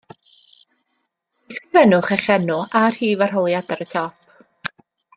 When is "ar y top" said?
3.77-4.29